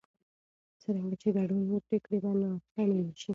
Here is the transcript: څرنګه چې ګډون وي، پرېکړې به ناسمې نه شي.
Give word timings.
څرنګه 0.81 1.15
چې 1.21 1.29
ګډون 1.37 1.63
وي، 1.67 1.79
پرېکړې 1.87 2.17
به 2.23 2.31
ناسمې 2.41 2.95
نه 3.07 3.13
شي. 3.21 3.29